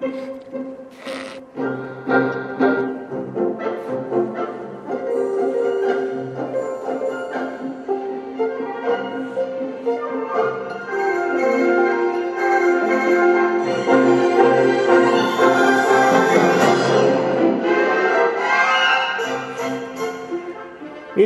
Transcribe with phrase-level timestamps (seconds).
[0.00, 0.06] 二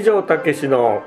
[0.02, 1.04] 条武史の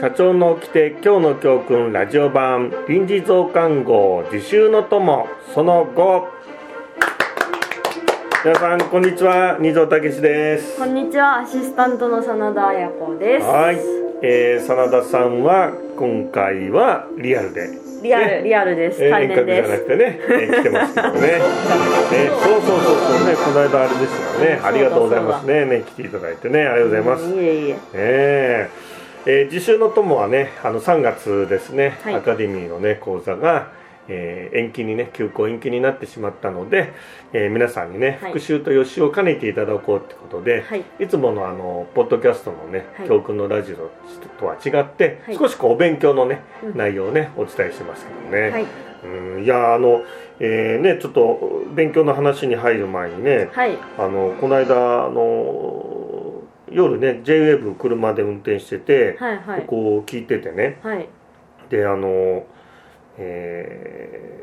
[0.00, 6.37] 社長の掟今日の教訓ラジオ版臨時増刊号自習の友その後。
[8.44, 9.58] 皆さんこんにちは。
[9.58, 10.78] 二条武史です。
[10.78, 13.44] こんにちはアシスタントの真田彩子です。
[13.44, 13.76] はい、
[14.22, 17.68] えー、真田さんは今回はリアルで。
[18.00, 19.04] リアル、ね、リアルです。
[19.04, 21.20] えー、遠隔じゃなくてね、えー、来てますけどね。
[22.14, 23.34] えー、そうそうそうそうね。
[23.34, 24.60] この間あれですよね。
[24.62, 25.64] ありがとうございますね。
[25.64, 26.60] ね来ていただいてね。
[26.60, 27.76] ありがとうございます、いえいえ。
[27.92, 28.68] え。
[29.26, 32.14] ー、えー、自習の友はねあの3月ですね、はい。
[32.14, 33.66] アカデミーのね講座が、
[34.08, 36.92] えー延期にね休校延期になってしまったので、
[37.32, 38.32] えー皆さんにねはい。
[38.32, 40.84] 復習と予習を兼ねていただこうってことで、はい。
[40.98, 43.08] いつものあのポッドキャストのね、はい。
[43.08, 43.90] 教訓のラジオ
[44.38, 45.36] とは違って、はい。
[45.36, 46.76] 少しこうお勉強のね、うん。
[46.76, 48.66] 内容をねお伝えしてますけどね、はい。
[49.04, 50.02] うんいやあの、
[50.40, 53.76] えーねちょっと勉強の話に入る前にねはい。
[53.98, 59.60] あのこの間あの夜ね JWAVE 車で運転してて、はいはい。
[59.62, 60.80] ここを聞いててね。
[60.82, 61.08] はい。
[61.70, 62.44] であの、
[63.18, 64.38] えー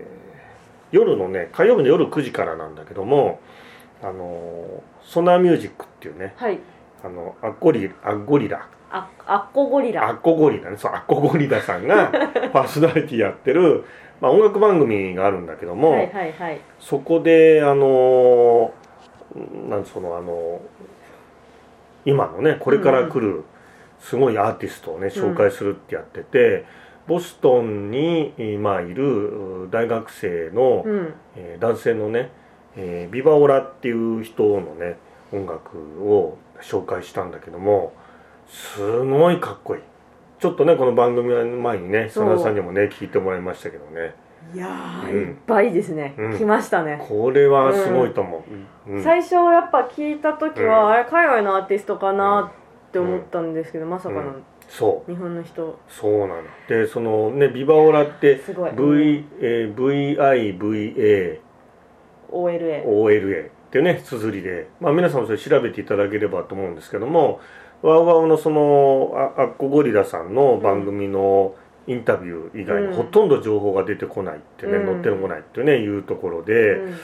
[0.92, 3.40] 夜のね火曜日の夜9時からなんだけども
[4.02, 6.60] あのソナーミュージックっていうねはい。
[7.04, 8.68] あのアッコリアッゴリラ。
[8.90, 10.08] あアッコゴリラ。
[10.08, 10.78] アッコゴリラね。
[10.78, 12.12] そうアッコゴリラさんが
[12.54, 13.84] パーソナリティやってる、
[14.22, 16.60] まあ、音楽番組があるんだけども、はいはいはい。
[16.80, 18.74] そこであの
[19.70, 20.62] なんそのあの
[22.06, 23.44] 今のねこれから来る
[24.00, 26.66] すごいアーティストをね紹介するってやってて、
[27.08, 31.14] ボストンに今いる大学生の、うん。
[31.36, 32.32] えー男性のね、
[32.76, 34.98] えービバオラっていう人のね
[35.32, 37.94] 音楽を紹介したんだけども
[38.48, 39.82] すごいかっこいい。
[40.40, 44.16] ちょっとねこの番組の前にね真田さんにもね聞いてもらいましたけどね。
[44.54, 45.30] いやー、うん。
[45.30, 46.38] いっぱいですね、うん。
[46.38, 48.44] 来ましたね、これはすごいと思
[48.88, 49.04] う、うん。
[49.04, 50.92] 最初やっぱ聞いた時は、うん。
[50.92, 52.52] あれ海外のアーティストかな
[52.90, 54.36] って思ったんですけど、まさかの
[54.68, 55.12] そう。
[55.12, 55.80] 日本の人。
[55.88, 56.44] そうなの。
[56.68, 58.72] でそのねビバオラってすごい。
[58.72, 61.40] V、えー VIVAOLA
[62.32, 67.40] OLA っていうね綴りで、まあ、皆さんもそれ調べていただければと思うんですけども
[67.82, 71.56] ワウワウのそのあアッコゴリラさんの番組の
[71.88, 72.92] インタビュー以外うん。
[72.92, 74.86] にほとんど情報が出てこないってね、うん。
[74.86, 76.96] 載ってこないってねいうところで、うん。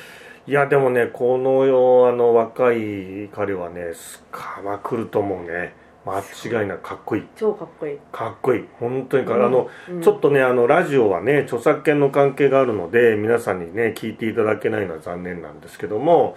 [0.47, 5.75] いやでもねこのあの若い彼はねスカは来ると思うね
[6.05, 6.19] 間
[6.61, 7.23] 違いなくかっこいい。
[7.35, 8.65] 超かっこいい、かっこいい。
[8.79, 9.45] 本当にか、うん。
[9.45, 10.01] あのうん。
[10.01, 16.35] ちょっとねあのラジオはね著作権の関係があるので皆さんにね聞いていただけないのは残念なんですけども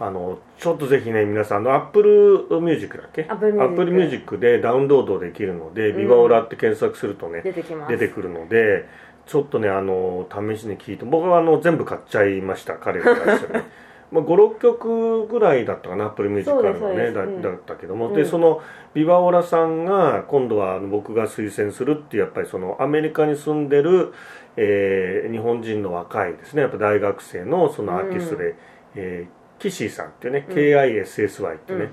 [0.00, 3.26] あのちょっとぜひね皆さんあのアップルミュージックだっけ？
[3.28, 7.90] アップルミュージックでダウンロードできるので、ビバオラって検索するとね出てきます。
[7.90, 8.86] 出てくるので
[9.26, 12.74] ちょっとねあの試しに聞いて僕はあの全部買っちゃいました。
[12.74, 13.64] 彼が出してね
[14.10, 18.14] まあ、5、6曲ぐらいだったかなアップルミュージックのねだだったけども、うん。
[18.14, 18.62] でその
[18.94, 24.14] ビバオラさんが今度は僕が推薦するっていうやっぱりそのアメリカに住んでる、
[24.56, 26.62] えー日本人の若いですね。
[26.62, 28.54] やっぱ大学生のそのアーティストで、
[28.94, 30.54] えーキシーさんっていうね、うん。
[30.54, 31.84] KISSY っていうね、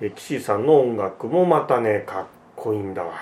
[0.00, 0.06] うん。
[0.06, 2.26] えーキシーさんの音楽もまたねかっ
[2.56, 3.14] こいいんだわ。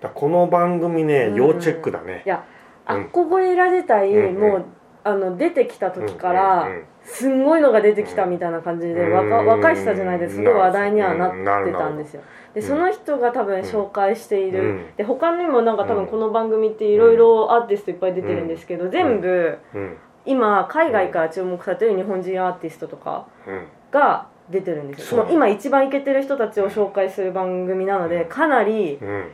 [0.00, 1.34] だこの番組ねうん。
[1.34, 2.22] 要チェックだね。
[2.24, 2.44] い、や
[2.88, 2.96] うん。
[2.96, 4.40] アッコゴリラ自体、うんうん。
[4.40, 4.64] もう
[5.04, 9.12] あの出てきた時から、うんうんうんすんごいのが出てきたみたいな感じで、うん。
[9.12, 10.36] 若若い人じゃないです。
[10.36, 12.22] ごい話題にはなってたんですよ。
[12.54, 12.66] でうん。
[12.66, 14.86] その人が多分紹介している、うん。
[14.96, 16.04] で他にもなんか多うん。
[16.04, 19.96] 分この番組っていろいろアーティストいっぱい出てるんですけど、全部うん。
[20.24, 23.64] 今海外から注目されてる日本人アーティストとかうん。
[23.90, 25.06] が出てるんですよ。
[25.06, 29.24] その今一番イケてる人たちを紹介する番組なのでかなりうん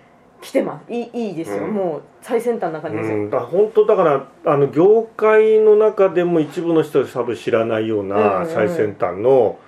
[0.41, 0.93] 来てます。
[0.93, 1.75] いいいいですよ、うん。
[1.75, 8.47] もう最先端な感じですよ、うん、だ本当だからあの業界の中でも一部の人は多分知らないよううんなうん。
[8.47, 9.59] 最先端の,、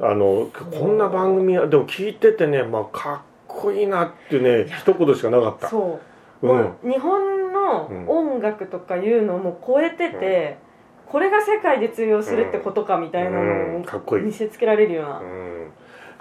[0.00, 5.68] あのこんな番組はでも聞いててね、まあ、かっこいいなってね一言しかなかった。
[5.68, 6.00] そ
[6.42, 6.90] う、うん。
[6.90, 10.58] 日本の音楽とかいうのも超えてて、
[11.06, 13.84] これが世界で通用するってことかみたいなうのをん。
[13.84, 14.24] かっこいい。
[14.24, 15.20] 見せつけられるよ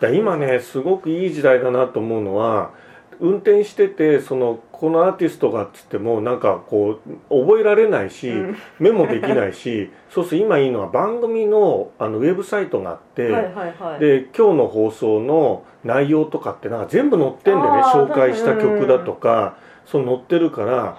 [0.01, 2.71] うな、今ねすごくいい時代だなと思うのは
[3.21, 8.57] 運転しててそのこのアーティストがっつってもなんかこう覚えられないし、うん。
[8.79, 13.99] メモできないし そうすると今いいのは番組のあのウェブサイトがあって、はいはいはい。
[13.99, 20.97] で今日の放送の内容とかってなんか全部載ってんでね紹介した曲だとかそう載ってるから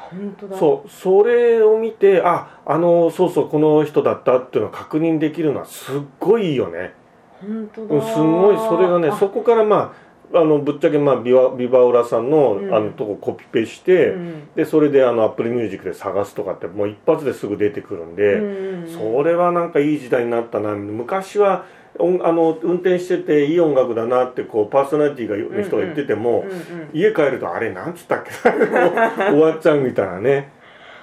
[0.59, 6.95] そうそれを見てああのそうそうこの人だったっていうのを確認できるのはすっごいいいよね。
[7.41, 7.95] 本当だ。
[7.97, 9.17] うんすごいそれがねあ。
[9.17, 12.75] そこからまああのぶっちゃけまあビバビバオラさんの,、うん。
[12.75, 14.49] あのとこコピペして、うん。
[14.55, 18.89] でそれであのアップルミュージックで探すとかってもう一発ですぐ出てくるんで、うん。
[18.89, 20.75] それはなんかいい時代になったな。
[20.75, 21.65] 昔は
[21.99, 26.45] 音あの運転してていい音楽だなってこうパーソナリティがの人が言ってても、
[26.93, 28.31] 家帰るとあれなんつったっけ？
[28.41, 30.51] 終わっちゃうみたいなね。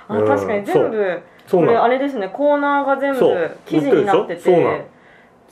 [0.08, 0.28] あうん。
[0.28, 1.20] 確かに全部
[1.52, 2.30] これあれですね。
[2.34, 4.42] コーナーが全部記事になってて。
[4.42, 4.64] そう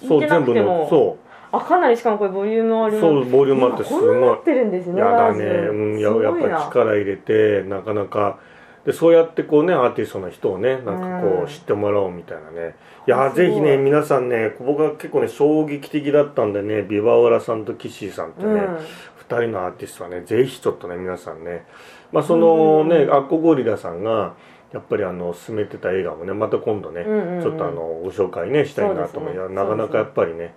[0.07, 0.27] そう。
[0.27, 1.17] 全部のそ
[1.51, 4.99] あかなりしかもこれボリュームありうますそうボリュームあってすごいってるんですね。
[4.99, 8.39] やだね、うん、ややっぱり力入れてなかなか。
[8.85, 12.75] でそうやってこうねアーティストの人をねなんかこう知ってもらおうみたいなね。
[13.05, 18.57] いやぜひね皆さんね僕は結構ね衝撃的だったんでねビバオラさんとキッシーさんってね、うん。
[18.57, 21.65] 2人のアーティストはねぜひちょっとね皆さんね。
[22.13, 23.13] まあそのね、うん。
[23.13, 24.35] アッコゴリラさんが
[24.71, 27.03] やっぱりあの進めてた映画もねまた今度ね、
[27.41, 29.33] ちょっとあのご紹介ねしたいなと思う。
[29.33, 29.37] ね。
[29.37, 30.53] いやなかなかやっぱりね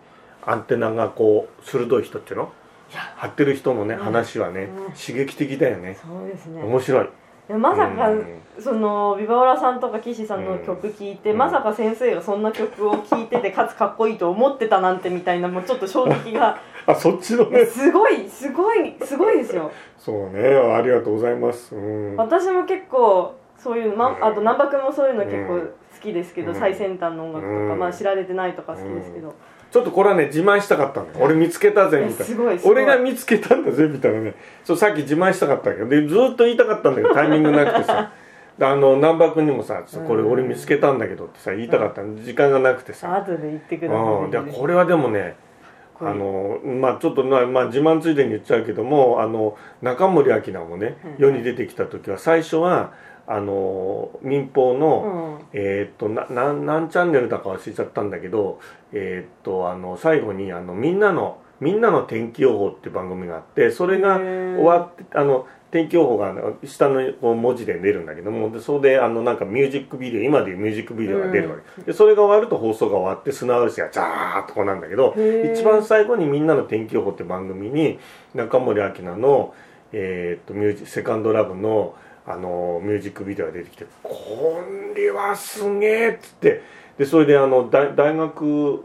[0.47, 2.53] アンテナがこう鋭い人っていうの？
[3.17, 4.01] 張ってる人のね、うん。
[4.01, 4.93] 話はね、うん。
[4.93, 5.97] 刺激的だよね。
[6.03, 6.63] そうですね。
[6.63, 7.09] 面白い。
[7.49, 8.41] でまさか、うん。
[8.59, 11.39] そのビバオラさんとか岸さんの曲聴いて、うん。
[11.39, 16.59] まさか先生がそんな曲を聴いててかつかっこいいと思ってたなんてみたいなもうちょっと衝撃が。
[16.87, 17.65] あそっちのね。
[17.65, 19.71] すごいすごいすごいですよ。
[19.99, 20.49] そうね。
[20.49, 21.75] ありがとうございます。
[21.77, 22.17] うん。
[22.17, 24.25] 私も結構そういう、ま、うん。
[24.25, 25.61] あと難波君もそういうの結構うん。
[25.61, 26.57] 好きですけど、うん。
[26.57, 27.79] 最先端の音楽とか、うん。
[27.79, 29.35] まあ、知られてないとか好きですけど、
[29.71, 32.61] ちょっとこれはね自慢したかったんだよ俺見つけたぜえみたいな。
[32.65, 34.21] 俺が見つけたんだぜみたいな。
[34.21, 34.35] ね
[34.65, 35.89] そうさっき自慢したかったけど。
[35.89, 38.13] でずっと言いたかったんだけどタイミングなくてさ。
[38.59, 42.17] であの難波君にもさ「これ俺見つけたんだけど」ってさ言いたかったの。
[42.23, 45.37] 時間がなくてさ、後で言ってください、うん、でこれはでもね
[46.01, 52.93] あのまあちょっとまあ、まあ、自慢ついでに言っちゃうけどもあの中森明菜もねうん世に出てきた時は最初は
[53.27, 55.61] あの民放の、うん。
[55.61, 58.61] えーっとななん何チャンネルだか忘れちゃったんだけど、
[58.93, 66.35] えーっとあの最後にあのみんなの「みんなの天気予報」っていう番組があってそれが終わってあの天気予報が
[66.65, 75.15] 下のこう文字で出るんだけどもでそれであのなんかミュージックビデオ今でいうミュージックビデオが出るわけ、でそれが終わると放送が終わって砂嵐がザーッとこうなんだけど
[75.55, 77.99] 一番最後に「みんなの天気予報」って番組に
[78.35, 79.55] 中森明菜の、
[79.93, 81.95] えーっとミュージセカンドラブの
[82.27, 84.61] あのミュージックビデオが出てきて「こ
[84.95, 86.63] れはすげえ!」っつって
[86.99, 88.85] でそれであの大大学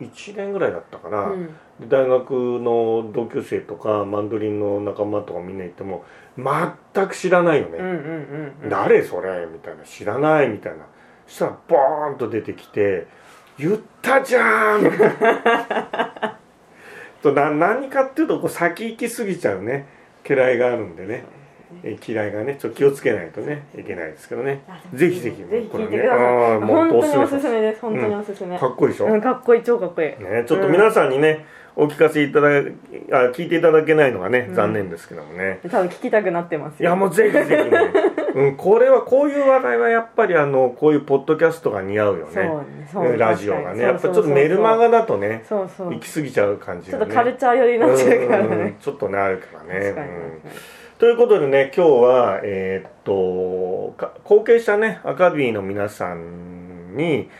[0.00, 1.46] 1年ぐらいだったかな、うん。
[1.46, 1.52] で
[1.86, 6.04] 大学の同級生とかマンドリンの仲間とかみんな言っても
[6.36, 8.68] 全く知らないよね、うんうんうんうん。
[8.68, 9.84] 誰それみたいな。
[9.84, 10.78] 知らないみたいな
[11.26, 13.06] そしたらボーンと出てきて
[13.58, 14.82] 「言ったじゃん!
[17.22, 19.86] 」とな何かっていうとこう先行き過ぎちゃうね。
[20.28, 21.24] 嫌いがあるんでね。
[21.82, 24.62] え嫌いがねちょっと気をつけないとねいけないですけどね。
[24.94, 27.80] ぜひぜひぜひこれね聞いてください、あーもう本当におすおすめです。
[27.82, 31.44] 本当におすすめ、かっこいいでしょ、うん、かっこいい超かっこいい、ね、ちょっと皆さんにね、
[31.80, 32.50] お聞かせいただあ
[33.30, 34.54] 聞いていただけないのがね、うん。
[34.56, 35.60] 残念ですけどもね。
[35.62, 37.70] 多分聞きたくなってますいやもうぜひぜひね、
[38.34, 43.84] うん、 これはこういう話題はやっぱりあのこういうポッドキャストが似合うよそうねラジオがね。
[43.84, 45.94] やっぱちょっとメルマガだとねそうそう。
[45.94, 47.04] 行き過ぎちゃう感じがね。
[47.04, 48.64] ちょっとカルチャー寄りになっちゃうからうんうんうん。
[48.64, 49.86] ねちょっとねあるからね。
[49.90, 50.50] うん。
[50.98, 57.30] ということでね今日はえーっとか後継者ねアカデミーの皆さんに、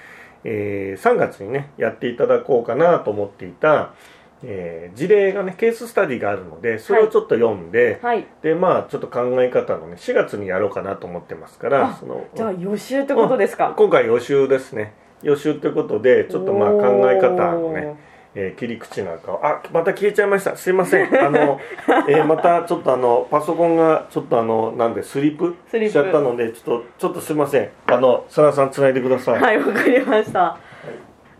[0.44, 3.94] えー3月にねやっていただこうかなと思っていた、
[4.42, 8.26] えー事例がねケーススタディがあるのでそれをちょっと読んで、にはい。
[8.42, 13.74] でまあちょっと考え方のね4月にやろうかなと思ってますからあそのじゃあ予習ってことですか？
[13.76, 14.94] 今回予習ですね。
[15.22, 17.96] 予習ということでちょっとまあ考え方のね
[18.34, 20.56] えー切り口なんかをあまた消えちゃいました。
[20.56, 21.26] すいません。
[21.26, 21.58] あの、
[22.08, 27.68] えーまたちょっとあのパソコンがちょっとあのなんでスリープしちゃったのでちょっとちょっとすいません。
[27.86, 30.56] あのさらさんつないでください、はいわかりました、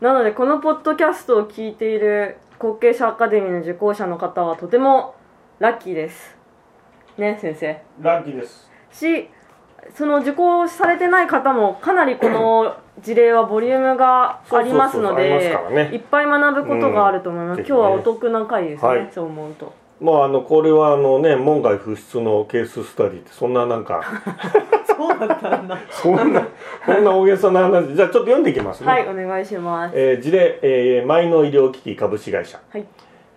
[0.00, 5.14] なのでこのポッドキャストを聞いている後継者アカデミーの受講者の方はとても
[5.60, 6.36] ラッキーです。
[7.16, 7.80] ね先生。
[8.00, 8.68] ラッキーです。
[8.90, 9.28] し
[9.94, 15.54] その受講されてない方もかなりこの事例はボリュームがありますので
[15.92, 19.08] いっぱい学ぶことがあると思います、うん今日はお得な回ですね、はい。
[19.12, 19.72] そう思うと。
[20.00, 24.02] まああのこれはあのね門外不出のケーススタディってそんななんか
[24.98, 25.78] そうだったんだ。
[25.90, 26.46] そんな
[26.84, 27.94] こんな大げさな話。
[27.94, 29.96] じゃあちょっと読んでいきますね、はいお願いします。
[29.96, 32.60] えー事例、えー、マイノ医療機器株式会社。
[32.70, 32.84] はい。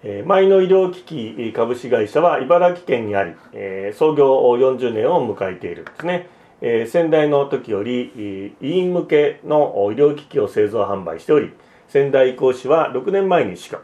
[0.03, 6.27] えーマイノ医療機器株式会社は茨城県にあり、えー創業40年を迎えているんですね、
[6.61, 11.53] えー先代の時よりえー医院向けの医療機器を製造販売しており
[11.87, 13.79] 仙台移行士は6年前に死去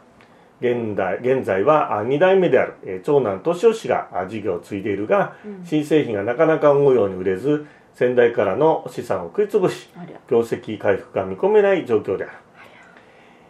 [0.60, 9.88] 現在現在は2代目である、えー、長男敏夫氏が事業を継いでいるが、うん、新製品がなかなか思うように売れず先代からの資産を食い潰し
[10.30, 12.32] 業績回復が見込めない状況である。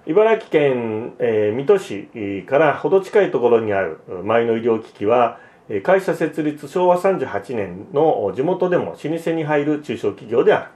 [0.06, 5.38] 茨城県、えー、水戸市から程近いところにある前の医療機器は
[5.82, 10.70] 会社設立昭和38年の地元でも老舗に入る中小企業である。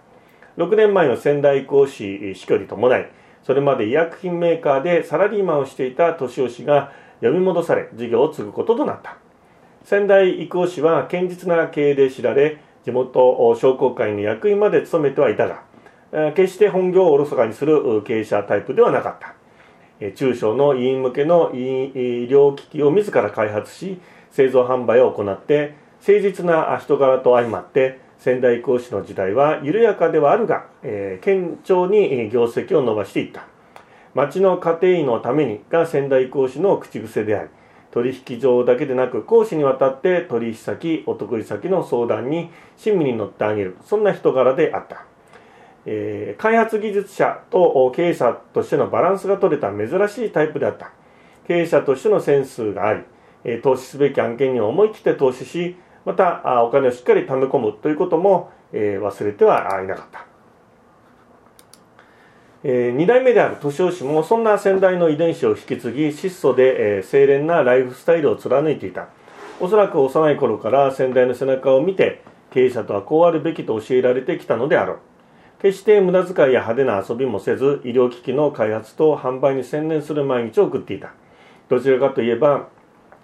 [0.58, 3.10] 6年前の仙台講師死去に伴い
[3.44, 9.16] それまで医薬品メーカーでサラリーマンをしていた敏夫氏が呼び戻され事業を継ぐこととなった。
[9.84, 15.62] 仙台育夫氏は堅実な経営で知られ地元商工会の役員まで務めてはいたが
[16.34, 19.34] 決して本業をおろそかにする経営者タイプではなかった。
[20.16, 21.56] 中小の委員向けの医
[22.26, 24.00] 療機器を自ら開発し
[24.32, 33.44] 製造販売を行って誠実な人柄と相まって仙台講師の時代は緩やかではあるが、えー、堅調に業績を伸ばしていった。
[34.14, 37.48] 町の家庭医のためにが仙台講師の口癖であり
[37.90, 45.04] 取引上だけでなく講師にわたって取引先お得意先の相談に親身に乗ってあげるそんな人柄であった、
[45.86, 50.92] えー、開発技術者と経営者としてのバランスが取れた珍しいタイプであった。
[51.48, 60.26] 経営者としてのセンスがあり投資すべき案件に思い切って投資しまたお金をしっかり貯め込むということもえ忘れてはいなかった。
[62.64, 69.08] え2代目である年吉もそんな先代の遺伝子を引き継ぎ質素でえ清廉なライフスタイルを貫いていた。
[69.60, 74.98] おそらく幼い頃から先代の背中を見て経営者とはこうあるべきと教えられてきたのであろう。
[75.60, 81.12] 決して無駄遣いや派手な遊びもせず医療機器の開発と販売に専念する毎日を送っていた。
[81.68, 82.68] どちらかといえば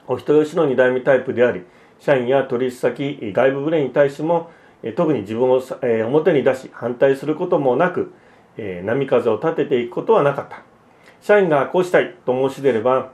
[0.07, 1.65] お人よしの2代目タイプであり
[1.99, 4.51] 社員や取引先外部ブレに対しても
[4.97, 5.63] 特に自分を
[6.07, 8.13] 表に出し反対することもなく
[8.85, 10.63] 波風を立てていくことはなかった。
[11.21, 13.11] 社員がこうしたいと申し出れば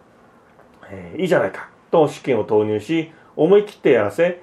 [1.17, 4.43] いいじゃないかと資金を投入し思い切ってやらせ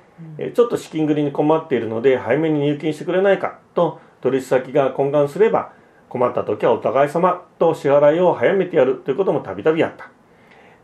[0.56, 5.74] ちょっと資金繰りに困っているので早めに入金してくれないかと取引先が懇願すれば
[6.10, 10.10] 困った時はお互い様と支払いを早めてやるということもたびたびあった。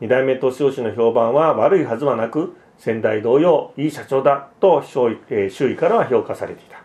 [0.02, 5.12] 2代目年吉の評判は悪いはずはなく先代同様いい社長だと周
[5.72, 6.81] 囲からは評価されていた。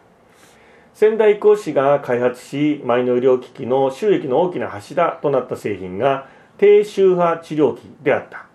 [0.95, 8.47] 仙台講師が開発しマイノ医療機器の収益の大きな柱となった製品が低周波治療器であった。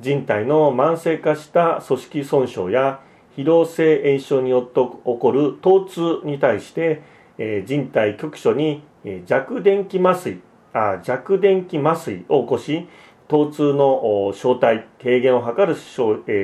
[0.00, 3.00] 人体の慢性化した組織損傷や
[3.36, 7.02] 疲労性炎症によって起こる疼痛に対して、
[7.38, 8.82] え人体局所に
[9.26, 10.40] 弱電気麻酔
[10.72, 12.88] あ弱電気麻酔を起こし
[13.30, 15.76] 疼痛の正体軽減を図る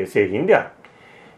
[0.07, 0.73] 製品であ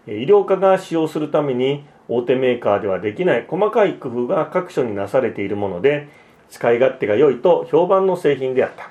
[0.06, 0.20] る。
[0.20, 6.08] 医療科が使用するために大手メーカーではできない細かい工夫が各所になされているもので
[6.50, 8.90] 使い勝手が良いと評判の製品であった。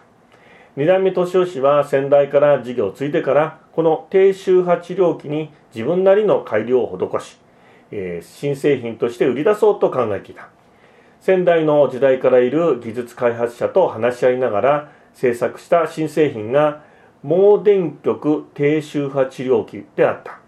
[0.78, 7.38] 2代目敏夫氏は先代から事業を継いでからこの低周波治療器に自分なりの改良を施し、
[7.92, 10.50] え、新製品として売り出そうと考えていた。
[11.20, 16.84] 先代の時代からいる技術開発者と話し合いながら製作した新製品が
[17.24, 20.40] 盲電極低周波治療器であった。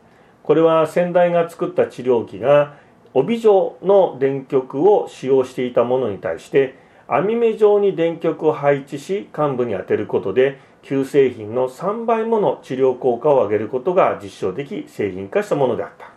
[0.43, 2.75] これは先代が作った治療器が
[3.15, 6.75] 帯状の電極を使用していたものに対して
[7.07, 16.11] 網目状に電極を配置し患部に当てることで旧製品の3倍もの治療効果を上げることが実証でき製品化したものであった。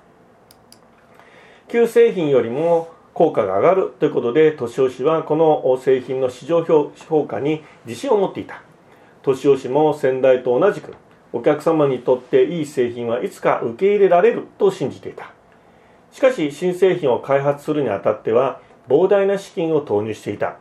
[1.69, 8.63] 旧製品よりも効果が上がるということで敏夫氏はこの製品の市場評価に自信を持っていた。
[9.23, 10.95] 敏夫氏も先代と同じく
[11.33, 15.33] お客様にとっていい製品はいつか受け入れられると信じていた。
[16.11, 20.57] しかし新製品を開発するにあたっては膨大な資金を投入していた。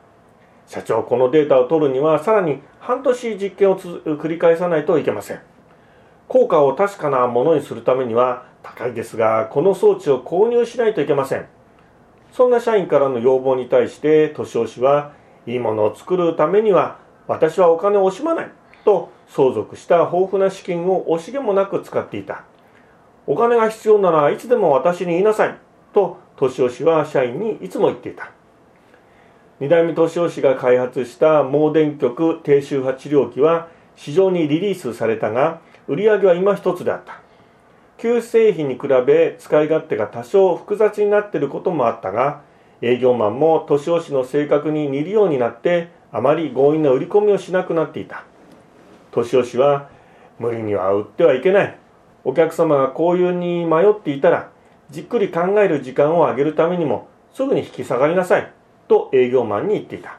[0.67, 5.39] 社長このデータを取るにはさらに半年実験を繰り返さないといけません。
[6.27, 11.45] 効果を確かなものにするためには高いですがこの装置を購入しないといけません。
[12.31, 15.13] そんな社員からの要望に対して敏夫氏は
[15.45, 18.51] いいものを作るためには私はお金を惜しまない
[18.85, 22.43] と相続した豊富な資金を惜しげもなく使っていた。
[23.27, 25.55] お金が必要ならいつでも私に言いなさい
[25.93, 28.31] と敏夫氏は社員にいつも言っていた。
[29.59, 37.21] 2代目敏夫氏が開発した盲電極低周波治療器は市場にリリースされたが売り上げは今一つであった。
[38.01, 42.41] 旧製品に比べ使い勝手が多少複雑になっていることもあったが
[42.81, 48.23] 営業マンも年押しの性格に似るようになってあまり強引な売り込みをしなくなっていた。
[49.11, 49.87] 年押しは
[50.39, 51.77] 無理には売ってはいけない。
[52.23, 54.49] お客様がこういうに迷っていたら
[54.89, 58.51] じっくり考える時間を上げるためにもすぐに引き下がりなさい。
[58.87, 60.17] と営業マンに言っていた。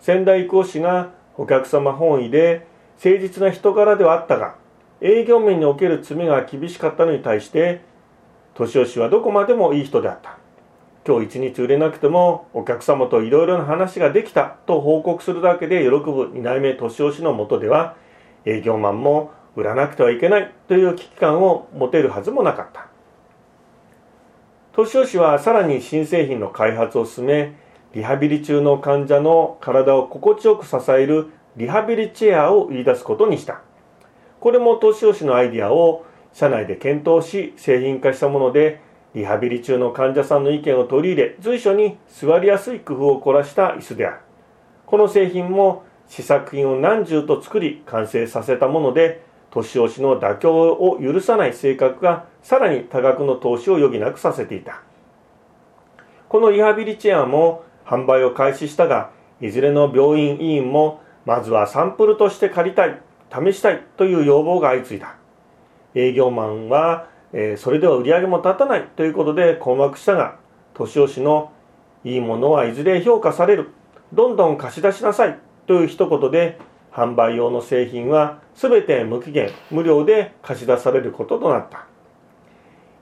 [0.00, 2.66] 仙台講師がお客様本位で
[3.02, 4.56] 誠実な人柄ではあったが
[5.00, 7.82] 営業面における罪が厳しかったのに対して
[8.54, 10.38] 敏夫氏はどこまでもいい人であった。
[11.06, 17.94] 今日一日売れなくてもお客様といろいろな話ができたと報告するだけで喜ぶ2代目敏夫氏のもとでは
[18.44, 22.88] 営業マンも売らなくてはいけないという危機感を持てるはずもなかった。
[24.72, 27.54] 敏夫氏はさらに新製品の開発を進め
[27.94, 33.62] リハビリ中の患者の体を心地よく支えるリハビリチェアを売り出すことにした。
[34.46, 38.80] これも敏夫氏のアイディアを社内で検討し製品化したもので
[39.12, 44.20] リハビリ中の患者さんの意見を取り入れ随所に座りやすい工夫を凝らした椅子である。
[44.86, 54.80] この製品も試作品を何十と作り完成させたもので年押しの妥協を許さない性格がさらに多額の投資を余儀なくさせていた。
[56.28, 59.10] このリハビリチェアも販売を開始したが
[59.40, 63.05] いずれの病院委員もまずはサンプルとして借りたい。
[63.32, 65.16] 試したいという要望が相次いだ。
[65.94, 70.36] 営業マンはえー、それでは売り上げも立たないということで困惑したが
[70.74, 71.52] 年押しの
[72.04, 73.70] いいものはいずれ評価される。
[74.12, 76.58] どんどん貸し出しなさいという一言で
[76.92, 81.86] 販売用の製品は全て無期限無料で貸し出されることとなった。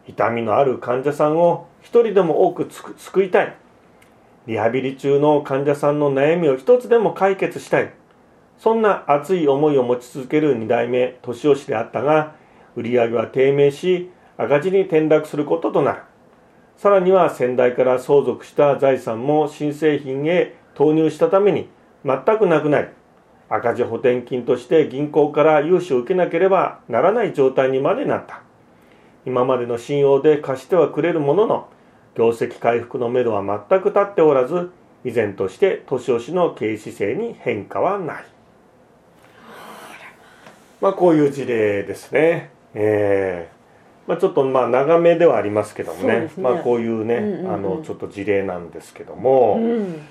[0.07, 3.57] 痛みのある患者さんを一人でも多く救いたい。
[4.47, 7.93] リハビリ中の患者さんの悩みを一つでも解決したい。
[8.58, 12.34] そんな熱い思いを持ち続ける2代目年押しであったが
[12.76, 16.02] 売り上げは低迷し赤字に転落することとなる。
[16.76, 21.68] さらには先代から相続した財産も新製品へ投入したために
[22.04, 22.88] 全くなくなり
[23.49, 28.42] 赤字補填金として銀行から融資を受けなければならない状態にまでなった。
[29.26, 31.68] 今までの信用で貸してはくれるものの
[32.16, 34.70] 業績回復のめどは全く立っておらず
[35.04, 38.34] 依然として年押しの経営姿勢に変化はない。
[40.85, 42.50] まあこういう事例ですね。
[42.75, 43.55] えー。
[44.07, 50.03] まあ、ちょっとまあ長めではありますけどもね、ね、まあ、こういうね、うんうんうん、あのちょっと事例なんですけども、うん、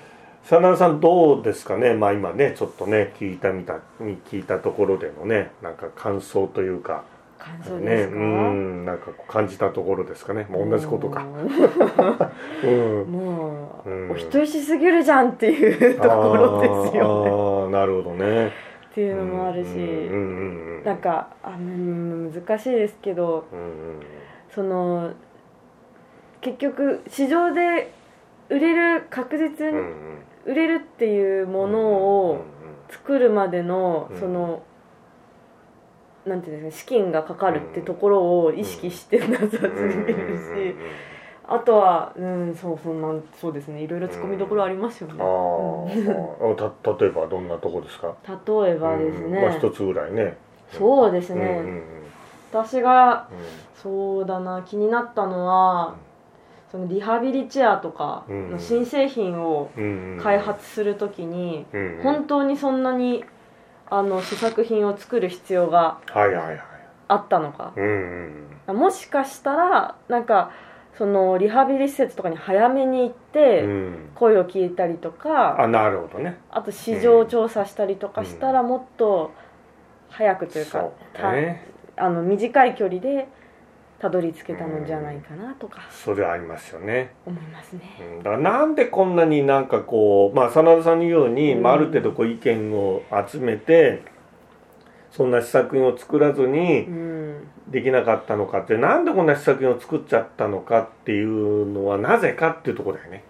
[0.42, 7.04] さなさんどうですかね、まあ、今ねちょっとね聞いたみた聞いたところでのねなんか感想というか。
[7.38, 8.84] 感想ですか、ね、うん。
[8.86, 10.46] なんか感じたところですかね。
[10.48, 11.26] もう同じことか、
[12.62, 12.66] う。
[12.66, 17.30] ん、もう、うん、お人よしすぎるじゃんっていうところですよね。
[17.30, 19.68] ああなるほどねっていうのもあるし、
[20.86, 23.44] なんかあ難しいですけど、
[24.54, 25.12] その
[26.40, 27.92] 結局市場で
[28.48, 29.72] 売れる確実に
[30.46, 32.44] 売れるっていうものを
[32.88, 34.62] 作るまでのその
[36.24, 41.13] なんていうんですか資金がかかるってところを意識してなさすぎるし。
[41.46, 43.82] あとはうんそうそんなそうですね。
[43.82, 48.14] いろいろ突っ込みどころありますよね、うん、あた例えばどんなとこですか？
[48.26, 50.36] 例えばですね、まあ一つぐらいね。
[50.72, 51.82] そうですね、うんうんうん、
[52.50, 53.28] 私が、
[53.76, 55.94] そうだな気になったのは、
[56.72, 59.70] そのリハビリチェアとかの新製品を
[60.20, 61.66] 開発するときに、
[62.02, 63.24] 本当にそんなに
[63.90, 65.98] あの試作品を作る必要が
[67.06, 67.74] あったのか、
[68.66, 70.50] もしかしたらなんか
[70.96, 73.64] そのリハビリ施設とかに早めに行って
[74.14, 76.38] 声を聞いたりとか、うん、あなるほどね。
[76.50, 79.32] あと市場調査したりとかしたらもっと
[80.08, 83.26] 早くというか、うんね、あの短い距離で
[83.98, 87.14] たどり着けたのじゃないかなとか、それありますよね。
[87.26, 94.02] 思いますね、うん、だからなんでこんなになんかこうまあ真田さんのように、まあ、ある程度こう意見を集めて
[95.16, 96.88] そんな試作品を作らずに
[97.68, 103.22] できなかったのかって、なんでこんな試作品を作っちゃったのかっていうのはなぜかっていうところだよね。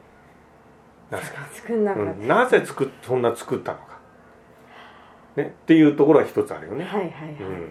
[1.11, 3.99] なぜ作んなかった、うん、なぜ作そんな作ったのか。
[5.37, 6.87] ね、っていうところは一つあるよね。
[6.87, 7.15] はいはいはい。
[7.33, 7.69] うん、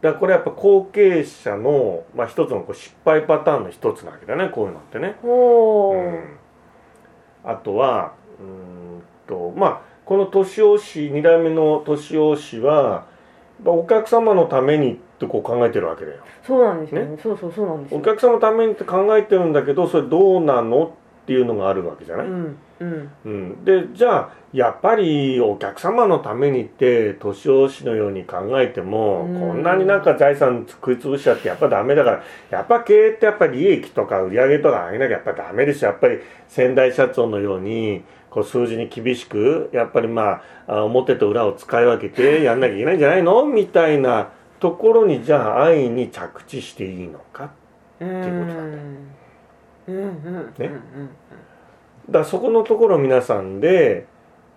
[0.00, 5.14] だからこれやっぱ後継者の、まあ、一つのこう失敗パターンの一つなわけだねこういうのってね。
[5.22, 5.28] う
[7.46, 13.04] ん、あとはうんとまあこの年押し2代目の年押しは
[13.62, 16.22] お客様のためにってこう考えてるわけだよ。
[16.46, 20.90] そうなんですよね、ね、そうそうそうなんですお客様のためにって考えてるんだけどそれどうなのっ
[21.26, 23.10] ていうのがあるわけじゃない、うんうん。
[23.26, 38.04] うん、でじゃあやっぱりお客様のためにって年押しのように考えても、うん、こんなになんか財産食い潰しちゃってやっぱダメだからやっぱ経営ってやっぱり利益とか売り上げとか上げなきゃやっぱダメですよやっぱり先代社長のように
[38.38, 43.44] こう数字に厳しくやっぱりまあ表と裏を使い分けて やんなきゃいけないんじゃないの？
[43.44, 44.28] みたいな
[44.60, 47.46] ところにじゃあ安易に着地していいのか？
[47.46, 47.48] っ
[47.98, 50.70] ていうことなんだね。
[52.10, 54.06] だそこのところ皆さんで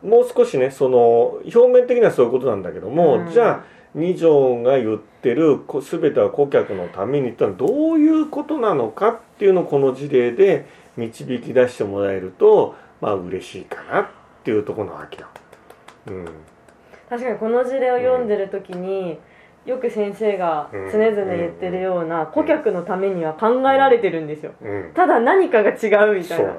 [0.03, 3.27] もう少しねその表面的にはそういうことなんだけども、うん。
[3.29, 3.63] じゃあ
[3.93, 10.65] 二条が言ってるこ全ては顧客のためにってのはどういうことなのかっていうのをこの事例で
[10.95, 14.07] 導き出してもらえるとまあ嬉しいかなっ
[14.43, 15.27] ていうところなわけよ。
[16.07, 16.25] うん。
[17.09, 19.19] 確かにこの事例を読んでる時に、
[19.65, 24.53] よく先生が常々言ってるような顧客のためには考えられてるんですよ。
[24.61, 25.73] うん、ただ何かが違
[26.09, 26.53] うみたいな。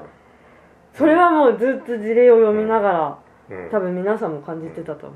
[0.93, 1.57] それはもう。
[1.57, 3.17] ずっと事例を読みながら
[3.49, 5.15] うん、多分皆さんも感じてたと思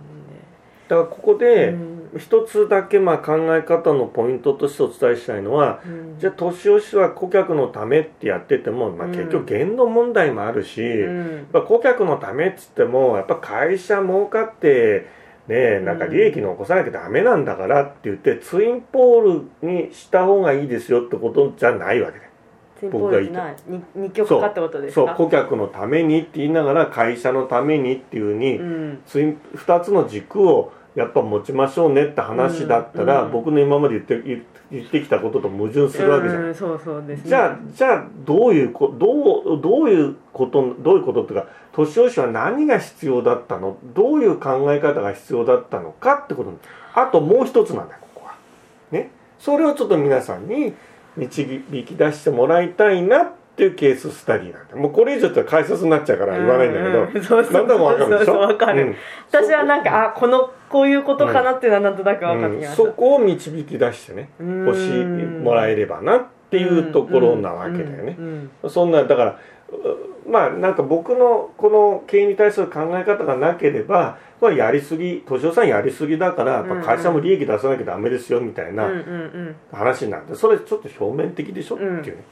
[0.88, 6.20] だからここうんででうん一つだけまあ考え方のポイントとしてお伝えしたいのはうん。
[6.20, 9.12] じゃあ年寄氏は顧客のためってやってても、まあ、うん。
[9.14, 11.36] 結局限度問題もあるし、うん。
[11.38, 15.08] やっぱ顧客のためっつってもやっぱ会社儲かって
[15.48, 22.20] ねなんか利益残さなきゃダメなんだからって言ってツインポールにした方がいいですよってことじゃないわけ。
[22.20, 22.28] で
[22.80, 23.32] ツインポールっ
[24.12, 25.06] てってことですか？
[25.08, 25.16] そう。
[25.16, 29.02] 顧客のためにって言いながら会社のためにっていうふうに、うん。
[29.08, 33.32] ツイン2つの軸をやっぱ持ちましょうねって話だったら、うん。
[33.32, 36.46] 僕の今まで言って言言ってきたことと矛盾するわけじゃん。
[36.46, 37.30] うんそうそうですね。
[37.30, 43.78] じゃあじゃあどういうこどうどういうことどういうことっていうか年寄氏は何が必要だったの？
[43.94, 46.52] どういう考え方が必要だったのかってこと
[46.96, 48.36] あともう一つなんだよここは。
[48.90, 49.12] ね。
[49.38, 50.74] それをちょっと皆さんに
[51.16, 54.76] 導き出してもらいたいなっていうケーススタディなんだ。
[54.76, 58.18] もうこれ以上って解説になっちゃうから言わないんだけど、うんうんそうそうなんだかるでしょ？
[58.18, 58.82] そうそうわかる。
[58.84, 58.96] うん。
[59.32, 62.90] 私はなんかあこのこういうことかなっていうのはなんとなく分かってきました、うん。
[62.90, 64.66] そこを導き出してねうん。
[64.68, 64.90] 欲し
[65.44, 68.18] もらえればなっていうところなわけだよね。
[68.70, 69.40] そんなだから
[69.70, 81.76] うまあなんか僕のこの経営に対する考え方がなければこれやりすぎ敏夫さんやりすぎだからやっぱ会社も利益出さなきゃダメですよみたいなん話になってそれちょっと表面的でしょ？
[81.76, 82.24] ってうんいうね、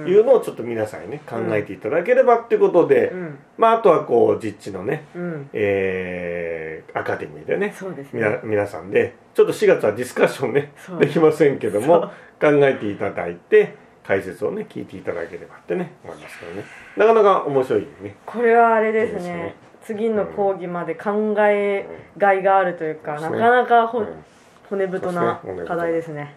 [0.18, 3.38] うのをちょっと皆さんにね考えていただければっていうことで、うん。
[3.56, 5.50] まああとはこう実地のね、うん。
[5.52, 8.40] えーアカデミーでねそうですね。
[8.44, 12.02] 皆さんでちょっと4月はディスカッションねできませんけども
[12.40, 13.74] 考えていただいて
[14.06, 16.64] 解説をね聞いていただければってね思いますけどね。
[16.96, 18.16] なかなか面白いね。
[18.24, 19.32] これはあれですね。
[19.32, 19.54] ね。
[19.82, 23.40] 次の講義まで考えがいがあるというか、そうですね。
[23.40, 24.24] なかなかほ、うん。
[24.68, 26.34] 骨太な課題ですね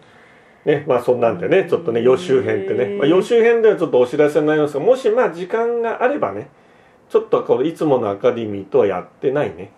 [0.64, 6.48] ねまあそんなんでねちょっとね予習編ってね、まあ、予習編ではちょっとお知らせになりますがもしまあ時間があればね
[7.08, 9.72] ちょっとこのいつものアカデミーとはやってないね、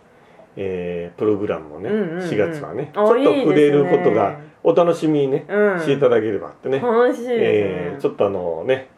[0.56, 2.28] えープログラムをね、うんうんうん。
[2.28, 5.80] 4月はねちあょっと触れることがお楽しみにね、うん。
[5.80, 8.88] していただければってね、楽しいですね、えーちょっとあのね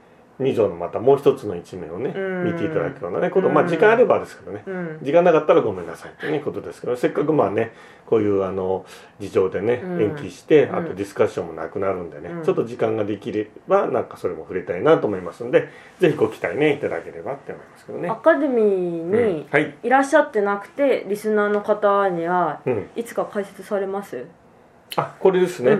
[0.40, 2.44] 2条のまたもう一つの一面をねうん。
[2.44, 4.62] 見ていただくようなねことまあ時間あればですけどね。
[4.66, 4.98] うん。
[5.02, 7.72] 時間なかったらごめんなさいということですけどせっかくまあね
[8.06, 8.84] こういうあの
[9.20, 10.02] 事情でねうん。
[10.02, 10.76] 延期してうん。
[10.76, 12.42] あとディスカッションもなくなるんでねうん。
[12.44, 15.68] ちょっと時間ができればなんかそれも触れたいなと思いますので
[16.00, 18.08] ぜひご期待ねいただければって思いますけどね。
[18.08, 18.16] ア。
[18.16, 19.10] カデミーうん。
[19.10, 24.26] にはい、いらっしゃってなくてリスナーの方にはうん、いつか解説されます？
[24.94, 25.74] あこれですね、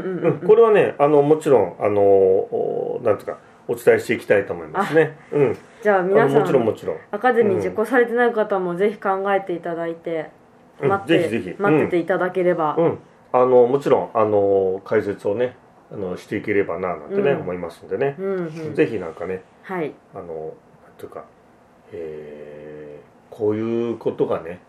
[0.47, 3.37] これはねあのもちろんあのおなんとか
[3.73, 5.17] お伝えしていきたいと思いますね。
[5.33, 6.97] うん、じゃあ皆さもちろんもんちろん。
[7.11, 10.31] アカデミー受講されてない方もぜひ考えていただいて
[10.81, 11.63] うん待って,、ぜひぜひ。
[11.63, 12.99] 待ってていただければ、うん、
[13.33, 15.57] あのもちろんあの解説をね
[15.93, 17.41] あのしていければななんてね、うん。
[17.41, 18.75] 思いますんでね、うんうん。
[18.75, 19.93] ぜひなんかねはい。
[20.15, 20.33] あのなん
[20.97, 21.25] ていうか、
[21.93, 24.61] えーこういうことがね、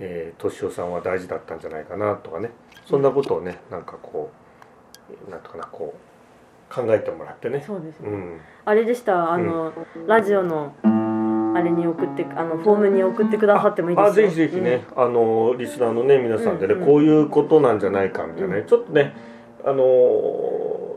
[0.00, 2.50] えー、敏夫さんは大事だったんじゃないかなとかね。
[2.84, 4.32] そんなことをねなんかこ
[5.28, 6.07] うなんとかなこう
[6.70, 7.62] 考えてもらってね。
[7.66, 8.40] そうですね、うん。
[8.64, 9.32] あれでした。
[9.32, 9.72] あの、
[10.06, 10.74] ラジオの
[11.54, 14.10] あれに送ってあのフォームに送ってくださってもいいですよ。
[14.10, 16.86] あぜひぜひね、あのリスナーのね皆さんでね、うんうん。
[16.86, 18.56] こういうことなんじゃないかみたいな。
[18.56, 19.14] ね、ちょっとね
[19.64, 19.82] あの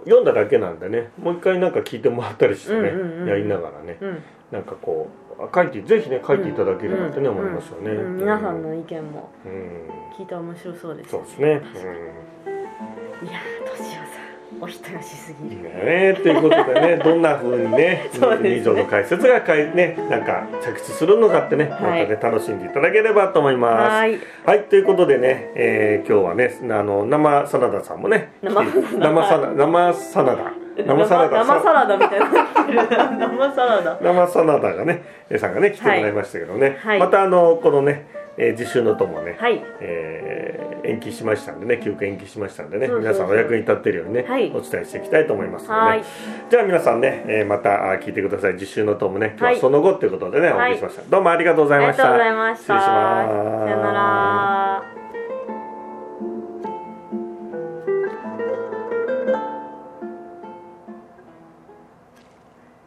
[0.03, 3.27] 読んだだけなんでねもう一回なんか聞いてもらったりしてね、うんうんうん。
[3.29, 5.07] やりながらねうん、うんなんかこ
[5.39, 8.05] うあ書いてぜひね書いていただければってね、思いますよね、うん。
[8.05, 8.17] うん。
[8.17, 9.87] 皆さんの意見もうん。
[10.17, 11.61] 聞いたら面白そうですそうですね、
[13.23, 13.31] いや
[14.63, 15.61] お人よしすぎる。
[15.61, 18.49] いねということでね どんな風にねそうですね。
[18.57, 22.07] 二条の解説がかいねなんか着地するのかってね、はい。
[22.07, 23.89] またね楽しんでいただければと思います。
[23.89, 24.19] はい。
[24.45, 32.27] はい、ということでね、えー今日はね、あの生サラダさんもね、生サラ生サラダ、生サラダ、生サラダみたいな。
[33.17, 33.97] 生サラダ。
[33.99, 36.99] 生サラダがね、えーさんがね来てもらいましたけどね、はい。
[36.99, 38.05] またあのこのね、
[38.41, 39.63] えー、実習のともね、はい。
[39.79, 44.51] えー延期しましたんでね、休暇延期しましたんでね、皆さんお役に立っているようにね、はい。
[44.51, 45.99] お伝えしていきたいと思いますので、はい。
[45.99, 46.05] ね、
[46.49, 48.53] じゃあ皆さんね、えーまたあ聞いてください。
[48.53, 51.03] 実習のともね、今日ははいその後ということでね、お送りしました。
[51.03, 52.13] どうもありがとうございました。
[52.13, 52.63] ありがとうございました。
[52.63, 53.65] 失礼します。
[53.65, 55.00] さよなら